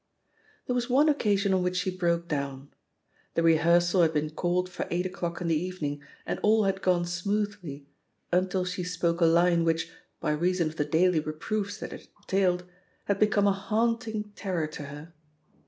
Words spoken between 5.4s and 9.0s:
in the evening, and all had gone smoothly until she